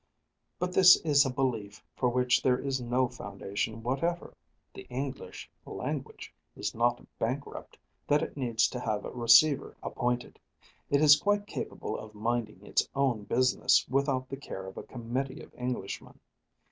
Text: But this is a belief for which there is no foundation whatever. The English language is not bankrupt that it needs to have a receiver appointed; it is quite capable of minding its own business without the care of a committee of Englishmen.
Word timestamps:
But 0.57 0.73
this 0.73 0.95
is 1.05 1.27
a 1.27 1.29
belief 1.29 1.85
for 1.95 2.09
which 2.09 2.41
there 2.41 2.57
is 2.57 2.81
no 2.81 3.07
foundation 3.07 3.83
whatever. 3.83 4.33
The 4.73 4.87
English 4.89 5.47
language 5.63 6.33
is 6.55 6.73
not 6.73 7.05
bankrupt 7.19 7.77
that 8.07 8.23
it 8.23 8.35
needs 8.35 8.67
to 8.69 8.79
have 8.79 9.05
a 9.05 9.11
receiver 9.11 9.77
appointed; 9.83 10.39
it 10.89 11.01
is 11.03 11.17
quite 11.21 11.45
capable 11.45 11.95
of 11.99 12.15
minding 12.15 12.65
its 12.65 12.89
own 12.95 13.25
business 13.25 13.85
without 13.87 14.27
the 14.27 14.37
care 14.37 14.65
of 14.65 14.75
a 14.75 14.81
committee 14.81 15.39
of 15.43 15.53
Englishmen. 15.53 16.19